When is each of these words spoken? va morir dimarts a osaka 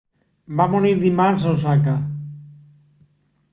va 0.61 0.65
morir 0.75 0.93
dimarts 1.03 1.45
a 1.45 1.53
osaka 1.59 1.95